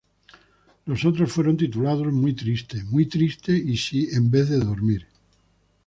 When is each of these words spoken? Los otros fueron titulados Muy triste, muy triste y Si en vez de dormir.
Los 0.87 1.05
otros 1.05 1.31
fueron 1.31 1.57
titulados 1.57 2.11
Muy 2.11 2.33
triste, 2.33 2.83
muy 2.85 3.05
triste 3.05 3.53
y 3.55 3.77
Si 3.77 4.07
en 4.15 4.31
vez 4.31 4.49
de 4.49 4.57
dormir. 4.57 5.05